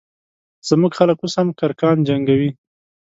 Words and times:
زموږ 0.69 0.91
خلک 0.99 1.17
اوس 1.21 1.33
هم 1.39 1.47
کرکان 1.59 1.97
جنګوي 2.07 2.51